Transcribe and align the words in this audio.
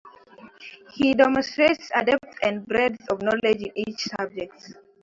He 0.95 1.13
demonstrates 1.13 1.91
a 1.93 2.03
depth 2.03 2.35
and 2.41 2.65
breadth 2.65 3.07
of 3.11 3.21
knowledge 3.21 3.61
in 3.61 3.71
each 3.75 4.05
subject. 4.17 4.73